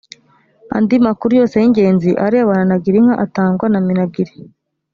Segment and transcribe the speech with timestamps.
[0.75, 4.33] andi makuru yose y’ ingenzi arebana na girinka atangwa na minagri